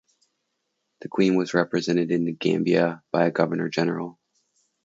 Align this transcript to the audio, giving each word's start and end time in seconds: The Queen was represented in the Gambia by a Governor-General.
The 1.01 1.09
Queen 1.09 1.35
was 1.35 1.53
represented 1.53 2.09
in 2.09 2.25
the 2.25 2.31
Gambia 2.31 3.03
by 3.11 3.27
a 3.27 3.31
Governor-General. 3.31 4.17